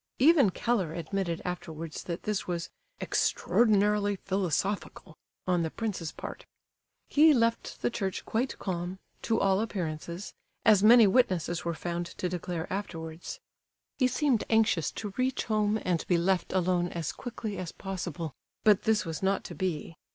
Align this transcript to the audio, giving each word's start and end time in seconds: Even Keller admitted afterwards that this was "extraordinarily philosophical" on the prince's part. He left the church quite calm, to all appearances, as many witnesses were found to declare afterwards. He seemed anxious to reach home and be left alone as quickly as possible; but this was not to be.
Even 0.17 0.49
Keller 0.49 0.95
admitted 0.95 1.43
afterwards 1.45 2.01
that 2.05 2.23
this 2.23 2.47
was 2.47 2.71
"extraordinarily 2.99 4.15
philosophical" 4.15 5.15
on 5.45 5.61
the 5.61 5.69
prince's 5.69 6.11
part. 6.11 6.47
He 7.07 7.35
left 7.35 7.83
the 7.83 7.91
church 7.91 8.25
quite 8.25 8.57
calm, 8.57 8.97
to 9.21 9.39
all 9.39 9.61
appearances, 9.61 10.33
as 10.65 10.81
many 10.81 11.05
witnesses 11.05 11.63
were 11.63 11.75
found 11.75 12.07
to 12.07 12.27
declare 12.27 12.65
afterwards. 12.73 13.39
He 13.99 14.07
seemed 14.07 14.43
anxious 14.49 14.89
to 14.93 15.13
reach 15.17 15.43
home 15.43 15.79
and 15.85 16.03
be 16.07 16.17
left 16.17 16.51
alone 16.51 16.87
as 16.87 17.11
quickly 17.11 17.59
as 17.59 17.71
possible; 17.71 18.33
but 18.63 18.85
this 18.85 19.05
was 19.05 19.21
not 19.21 19.43
to 19.43 19.53
be. 19.53 19.97